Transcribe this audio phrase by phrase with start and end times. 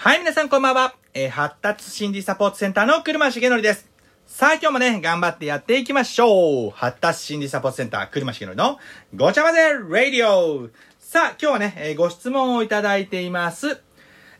[0.00, 0.94] はい、皆さんこんばんは。
[1.12, 3.90] えー発達心理サポートセンターの車重則です。
[4.28, 6.70] さあ、今日もね、頑張ってやっていきましょう。
[6.70, 8.78] 発達心理サポートセンター、車重則の
[9.16, 10.68] ごちゃ混ぜラディオ。
[11.00, 13.80] さあ、今日はね、えーご質問をいただいています。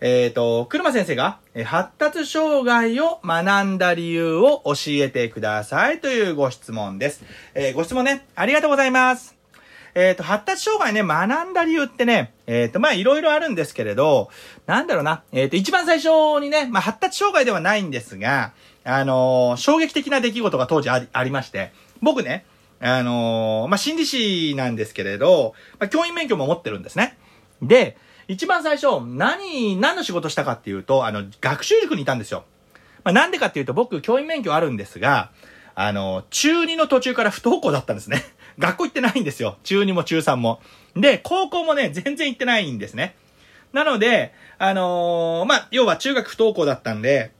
[0.00, 7.24] えっ、と、車先生が、え発達障害を学んだ理由を教えてくださいというご質問です。
[7.54, 9.37] えご質問ね、ありがとうございます。
[9.94, 14.30] えっ、と、発達障害ね、学んだ理由ってね、えっ、と、まあ、いろいろあるんですけれど、
[14.66, 18.52] なんだろうな、えっ、と、一番最初にね、まあ、発達障害ではないんですが、
[18.84, 22.46] あの衝撃的な出来事が当時ありありまして、僕ね、
[22.80, 27.18] あのまあ、心理師なんですけれど、まあ、教員免許も持ってるんですね。
[27.60, 27.98] で、
[28.28, 32.44] 一番最初、何、何の仕事したかっていうと、あの、学習塾にいたんですよ。
[33.04, 35.32] まあ、なんでかっていうと、僕、教員免許あるんですが、
[35.74, 38.22] あの、中2の途中から不登校だったんですね。
[38.58, 39.56] 学校行ってないんですよ。
[39.62, 40.60] 中2も中3も。
[40.96, 43.14] で、高校もね、全然行ってないんですね。
[43.72, 47.32] なので、あのーまあ、要は中学不登校だったんで、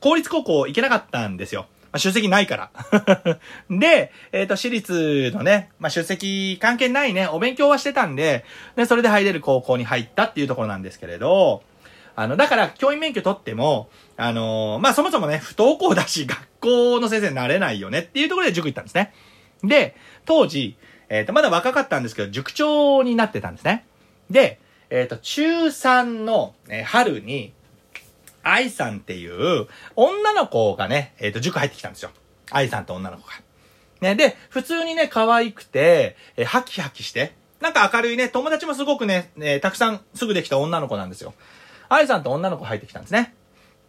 [0.00, 1.66] 公立高校行けなかったんですよ。
[1.90, 3.38] まあ、出席ないから。
[3.70, 8.44] で、えっ、と、私立のね、まあ、出席関係ないね、お勉強はしてたんで、
[8.76, 11.62] で、それで入れる高校に入ったっていうところなんですけれど、
[12.14, 19.14] あの、だから、教員免許取っても、あのーまあ、そもそもね、不登校だし、学校の先生になれないよねっていうところで塾行ったんですね。
[19.62, 20.76] で、当時、
[21.08, 23.86] えっ、と、まだ若かったんですけど、塾長になってたんですね。
[24.30, 27.52] で、えっ、と、中3の、えー春に、
[28.42, 32.10] 愛さんっていう女の子がね、えっ、と、塾入ってきたんですよ。
[32.50, 33.34] 愛さんって女の子が。
[34.00, 41.34] ね、で、普通にね、可愛くて、えハキハキして、なんか明るいね、友達もすごくね、えーたくさんすぐできた女の子なんですよ。
[41.88, 43.34] 愛さんと女の子入ってきたんですね。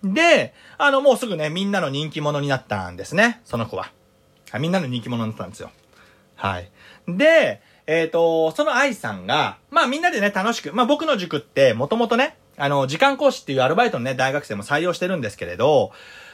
[0.04, 3.92] で、あの、もうすぐね、みんなの人気者になったんですね、その子は。
[4.52, 5.72] あみんなの人気者になったんですよ。
[6.36, 6.72] はい。
[7.08, 15.92] で、えっ、と、その愛さんが、まあみんなでね、楽しく、まあ僕の塾って、もともとね、あの、時間講師っていうアルバイトのね、大学生も採用してるんですけれど、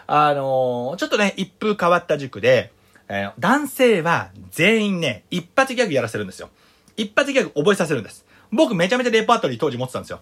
[0.08, 2.72] あの、ちょっとね、一風変わった塾で、
[3.08, 6.50] えー男性は全員ね、一発ギャグやらせるんですよ。
[6.98, 8.26] 一発ギャグ覚えさせるんです。
[8.52, 10.22] 僕めちゃめちゃレパートリー当時持ってたんですよ。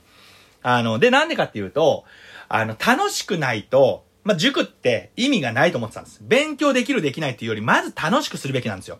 [0.61, 2.05] あの、で、なんでかっていうと、
[2.47, 6.19] あの、楽しくないと、まあ、塾って意味がないと思ってたんです。
[6.21, 8.99] 勉強できるできないっていうより、まず楽しくするべきなんですよ。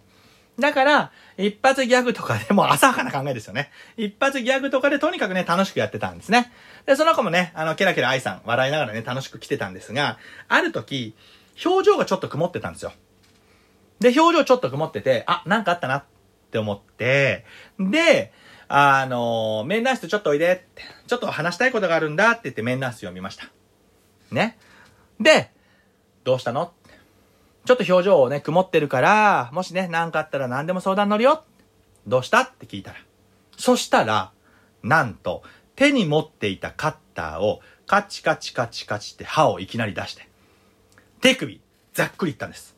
[0.59, 3.71] だから、一発ギャグとかでも浅はかな考えですよね。
[3.97, 6.51] 一発ギャグとかでとにかくね、楽しくやってたんですね。
[6.85, 11.15] で、その子もね、あの、ケラケラ愛さん、笑いながらね、楽しく来てたんですが、ある時、
[11.65, 12.93] 表情がちょっと曇ってたんですよ。
[13.99, 16.03] で、表情ちょっと曇ってて、あ、なんかあったなっ
[16.51, 17.45] て思って、
[17.79, 18.31] で、
[18.67, 23.47] あの、面談室ちょっとおいでって、ちょっと話したいことがあるんだって言って面談室読みました。
[24.31, 24.57] ね。
[25.23, 25.51] で、
[26.23, 26.73] どうしたの？
[27.65, 31.45] ちょっと表情をね、曇ってるから、もしね、何かあったら何でも相談乗るよ。
[32.05, 32.41] どうした？
[32.41, 32.97] って聞いたら。
[33.57, 34.31] そしたら、
[34.83, 35.43] なんと、
[35.75, 40.27] 手に持っていたカッターを、カチカチカチカチって歯をいきなり出して、
[41.21, 41.61] 手首、
[41.93, 42.75] ざっくりいったんです。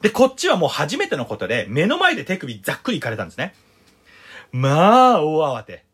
[0.00, 3.54] で、こっちはもう初めてのことで、目の前で手首ざっくりいかれたんですね。
[4.52, 5.84] まあ、大慌て。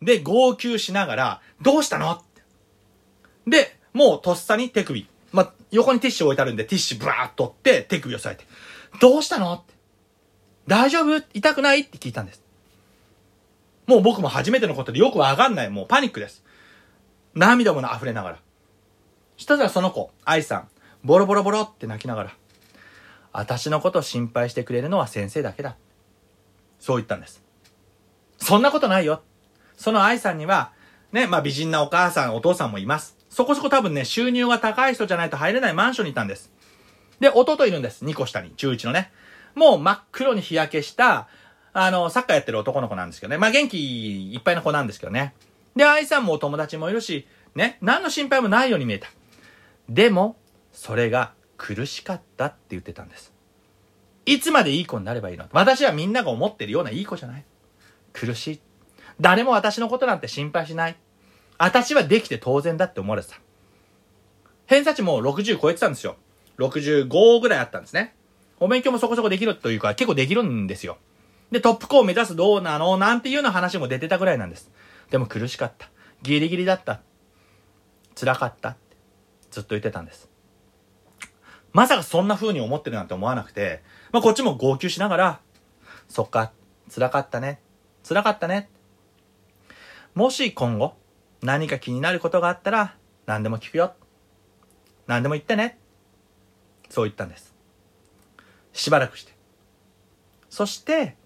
[0.00, 2.12] で、号泣しながら、どうしたの？
[2.12, 2.42] って
[3.46, 5.08] で、もうとっさに手首。
[5.70, 8.48] 横にティッシュ置いてあるんで、ティッシュブラーっと取って、手首を押さえて。
[9.00, 9.74] どうしたのって
[10.66, 11.22] 大丈夫？
[11.34, 11.80] 痛くない？
[11.80, 12.42] って聞いたんです。
[13.86, 15.70] もう僕も初めてのことでよくわかんない。
[15.70, 16.44] もうパニックです。
[17.34, 18.38] 涙も溢れながら。
[19.36, 20.68] したらその子、愛さん、
[21.04, 22.34] ボロボロボロって泣きながら、
[23.32, 25.76] 私のことを心配してくれるのは先生だけだ。
[26.80, 27.42] そう言ったんです。
[28.38, 29.22] そんなことないよ。
[29.76, 30.72] その愛さんには、
[31.12, 33.16] ね、まあ美人なお母さん、お父さんもいます。
[33.30, 36.52] そこそこ多分ね、収入が高い人じゃないと入れないマンションにいたんです。
[37.20, 38.04] で、弟いるんです。
[38.04, 39.10] 2個下に、中1のね。
[39.54, 41.28] もう真っ黒に日焼けした、
[41.72, 43.38] あの、サッカーやってる男の子なんですけどね。
[43.38, 45.34] まあ元気いっぱいの子なんですけどね。
[45.76, 49.08] で、愛さんもお友達もいるし、ね、何の心配もないように見えた。
[49.88, 50.36] でも、
[50.72, 53.32] それが苦しかったって言ってたんです。
[54.26, 55.46] いつまでいい子になればいいの？
[55.52, 57.44] 私はみんなが思ってるようないい子じゃない。
[58.12, 58.60] 苦しい。
[59.20, 60.96] 誰も私のことなんて心配しない。
[61.58, 63.40] 私はできて当然だって思われてた。
[64.66, 66.16] 偏差値も60超えてたんですよ。
[66.58, 68.14] 65ぐらいあったんですね。
[68.60, 70.98] お勉強もそこそこできるというか、結構できるんですよ。
[71.50, 74.70] で、トップ校を目指すどうなのなんていうような話も出てたぐらいなんです。
[75.10, 75.88] でも苦しかった。
[76.22, 77.00] ギリギリだった。
[78.14, 78.96] 辛かったって。
[79.50, 80.28] ずっと言ってたんです。
[81.72, 83.82] まさかそんな風に思ってるなんて思わなくて、
[84.12, 85.40] まあこっちも号泣しながら、
[86.08, 86.52] そっか、
[86.92, 87.60] 辛かったね。
[88.06, 88.68] 辛かったね。
[90.14, 90.96] もし今後、
[91.42, 92.96] 何か気になることがあったら、
[93.26, 93.94] 何でも聞くよ。
[95.06, 95.78] 何でも言ってね。
[96.90, 97.54] そう言ったんです。
[98.72, 99.32] しばらくして。
[100.50, 101.16] そして、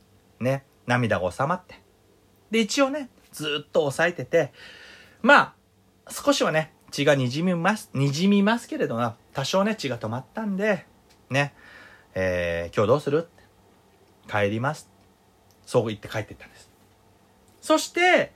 [0.40, 1.80] ね、涙が収まって。
[2.50, 4.52] で、一応ね、ずっと抑えてて、
[5.22, 5.54] まあ、
[6.10, 10.84] 少しはね、血が滲みます、滲みますけれども、多少ね、血が止まったんで、
[11.30, 11.54] ね、
[12.14, 13.28] えー、今日どうする？
[14.28, 14.90] 帰ります。
[15.64, 16.68] そう言って帰っていったんです。
[17.62, 18.34] そして、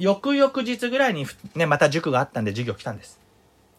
[0.00, 3.20] 翌々日ぐらいに、ね、また塾があったんで授業来たんです。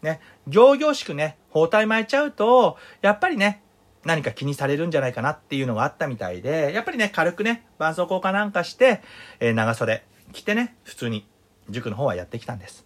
[0.02, 3.62] ね、行々しくね、包帯巻いちゃうと、やっぱりね、
[4.04, 9.02] 何か気にされるんじゃないかなっていうのがあったみたいで、やっぱりね、軽くね、絆創膏かなんかして、
[9.40, 10.04] えー長袖
[10.34, 11.28] 着てね、普通に
[11.70, 12.86] 塾の方はやってきたんです。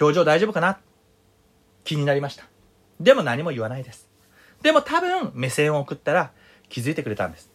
[0.00, 0.80] 表情大丈夫かな？
[1.84, 2.44] 気になりました。
[3.00, 4.08] でも何も言わないです。
[4.62, 6.32] でも多分目線を送ったら
[6.68, 7.50] 気づいてくれたんです。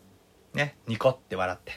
[0.53, 1.73] ね、ニコって笑って。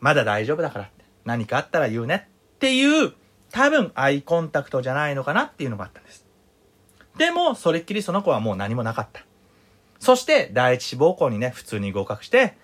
[0.00, 0.90] まだ大丈夫だから。
[1.30, 3.14] 何かあったら言うねっていう
[3.52, 6.26] 多分アイコンタクトじゃないのかなっていうのがあったんです。
[7.18, 9.24] でも、それっきりその子はもう何もなかった。
[10.00, 12.56] そして、第一志望校にね、普通に合格して、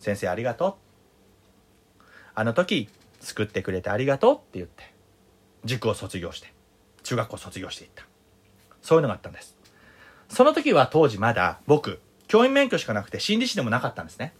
[0.00, 0.78] 先生ありがと
[2.00, 2.02] う。
[2.34, 2.88] あの時、
[3.20, 4.92] 救ってくれてありがとうって言って、
[5.64, 6.52] 塾を卒業して、
[7.04, 8.04] 中学校卒業していった。
[8.82, 9.56] そういうのがあったんです。
[10.28, 14.34] その時は当時まだ僕、教員免許しかなくて心理師でもなかったんですね。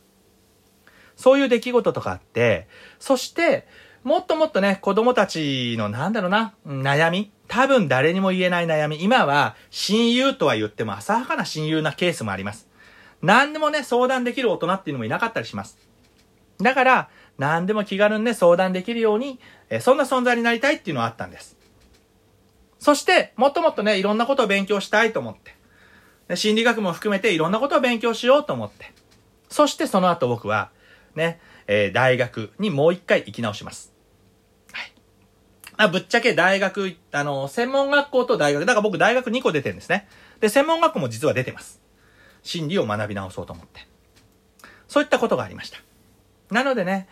[1.19, 2.69] そういう出来事とかあって、
[3.01, 3.67] そして、
[4.05, 9.03] もっともっとね、子供たちのなんだろうな、悩み多分誰にも言えない悩み。
[9.03, 12.69] 今は親友とは言っても浅はかな親友なケースもあります。
[13.21, 15.77] 何でもね、相談できる大人っていうのもいなかったりします。
[16.63, 21.57] だから、何でも気軽にね、相談できるように、えそんな存在になりたいっていうのはあったんです。
[22.79, 26.37] そして、もっともっとね、いろんなことを勉強したいと思って。
[26.37, 28.93] 心理学も含めていろんなことを勉強しようと思って。
[29.49, 30.71] そしてその後僕は、
[31.19, 33.93] ね、えー大学にもう一回行き直します。
[34.73, 34.93] はい。
[35.77, 40.09] あぶっちゃけ大学、あの、専門学校と大学、だから僕大学2個出てるんですね。
[40.41, 41.83] で、専門学校も実は出てます。
[42.43, 43.87] 心理を学び直そうと思って。
[44.89, 45.79] そういったことがありました。
[46.51, 47.09] なのでね、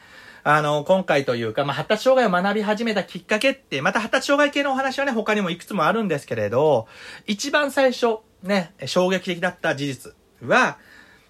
[0.48, 6.86] あの、今回というか、まあ、発達障害を学び始めたきっかけって、また発達障害系のお話はね、他にもいくつもあるんですけれど、
[7.26, 10.78] 一番最初、ね、衝撃的だった事実は、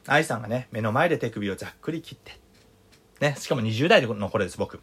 [0.06, 2.38] 愛さんがね、目の前で手首をざっくり切って、
[3.20, 4.80] ね、しかも20代の頃です、僕。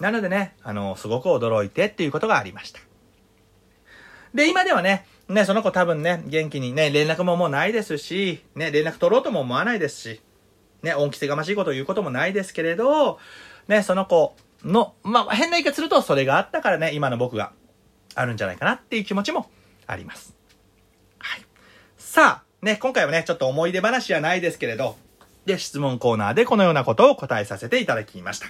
[0.00, 2.80] なのでね、あの、すごく驚いてっていうことがありました。
[4.34, 10.20] で、今ではね、ね、その子多分ね、元気にね、連絡ももうないですし、ね、連絡取ろうとも思わないですし、
[10.82, 13.18] ね、恩着せがましいことを言うこともないですけれど、
[13.68, 17.52] ね、その子の、まあ、変な言い方すると、それがあったからね、今の僕が
[18.14, 19.48] あるんじゃないかなっていう気持ちも
[19.86, 20.34] あります。
[21.18, 21.46] はい。
[21.96, 24.96] さあ、ね、今回はね、ちょっと思い出話はないですけれど、
[25.46, 28.46] で、質問コーナーでこのようなことを答えさせていただきました。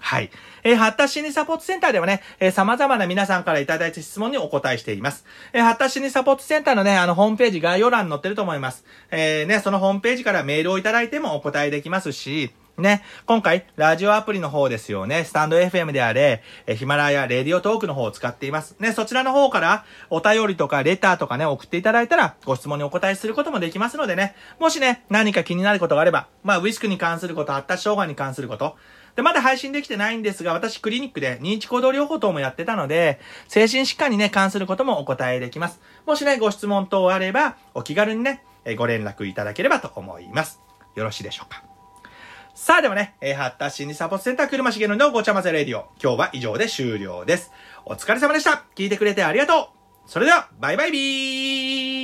[0.00, 0.30] はい。
[0.62, 5.24] えー発達心理サポートセンターではね、えー様々な皆さんからいただいた質問にお答えしています。
[5.52, 8.84] えー発達心理サポートセンターのね、あの、ホームページ概要欄に載ってると思います。
[9.10, 18.76] えーね、そのホームページからメールをいただいてもお答えできますし、ね、今回、ラジオアプリの方ですよね、スタンド FM であれ、えヒマラヤ、レディオトークの方を使っています。
[18.78, 28.76] ね、そちらの方から、お便りとかレターとかね、送っていただいたら、ご質問にお答えすることもできますのでね、もしね、何か気になることがあれば、まあ、ウィスクに関すること、発達障害に関すること、
[29.16, 35.80] で、まだ配信できてないんですが、私クリニックで認知行動療法等もやってたので、精神疾患にね、関することもお答えできます。
[36.06, 40.60] もしね、ご質問等あれば、お気軽にね、えご連絡いただければと思います。
[40.94, 41.67] よろしいでしょうか。
[42.60, 45.86] さあでもね、えー発達心理サポートセンター車重のごちゃまぜレディオ。
[46.02, 47.52] 今日は以上で終了です。
[47.84, 48.64] お疲れ様でした。
[48.74, 49.70] 聞いてくれてありがと
[50.06, 50.10] う。
[50.10, 51.97] それでは、バイバイビー